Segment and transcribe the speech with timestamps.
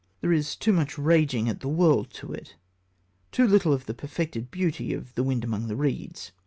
[0.21, 2.55] There is too much raging at the world in it,
[3.31, 6.31] too little of the perfected beauty of The Wind Among the Reeds.